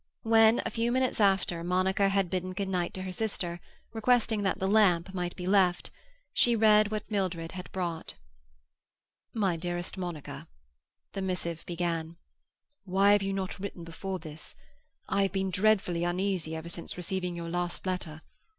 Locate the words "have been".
15.21-15.51